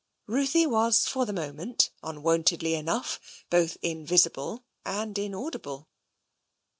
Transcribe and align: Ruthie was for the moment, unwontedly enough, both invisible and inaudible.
Ruthie 0.25 0.65
was 0.65 1.05
for 1.05 1.27
the 1.27 1.31
moment, 1.31 1.91
unwontedly 2.01 2.73
enough, 2.73 3.19
both 3.51 3.77
invisible 3.83 4.63
and 4.83 5.15
inaudible. 5.15 5.89